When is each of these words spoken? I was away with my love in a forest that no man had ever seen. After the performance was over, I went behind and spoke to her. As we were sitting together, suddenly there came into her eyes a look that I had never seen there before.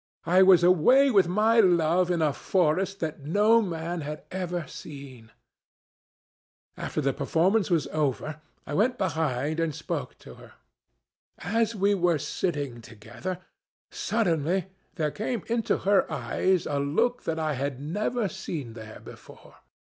I 0.25 0.41
was 0.41 0.63
away 0.63 1.11
with 1.11 1.27
my 1.27 1.59
love 1.59 2.09
in 2.09 2.23
a 2.23 2.33
forest 2.33 3.01
that 3.01 3.19
no 3.21 3.61
man 3.61 4.01
had 4.01 4.23
ever 4.31 4.65
seen. 4.65 5.29
After 6.75 7.01
the 7.01 7.13
performance 7.13 7.69
was 7.69 7.85
over, 7.89 8.41
I 8.65 8.73
went 8.73 8.97
behind 8.97 9.59
and 9.59 9.75
spoke 9.75 10.17
to 10.25 10.33
her. 10.41 10.53
As 11.37 11.75
we 11.75 11.93
were 11.93 12.17
sitting 12.17 12.81
together, 12.81 13.41
suddenly 13.91 14.71
there 14.95 15.11
came 15.11 15.43
into 15.45 15.77
her 15.77 16.11
eyes 16.11 16.65
a 16.65 16.79
look 16.79 17.25
that 17.25 17.37
I 17.37 17.53
had 17.53 17.79
never 17.79 18.27
seen 18.27 18.73
there 18.73 19.01
before. 19.01 19.57